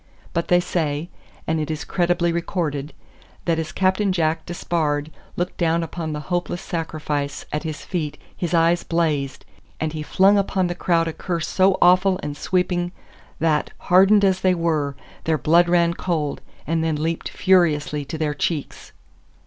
[0.33, 1.09] But they say
[1.45, 2.91] and it is credibly recorded
[3.45, 8.51] that as Captain Jack Despard looked down upon the hopeless sacrifice at his feet his
[8.51, 9.45] eyes blazed,
[9.79, 12.91] and he flung upon the crowd a curse so awful and sweeping
[13.37, 14.95] that, hardened as they were,
[15.25, 18.93] their blood ran cold, and then leaped furiously to their cheeks.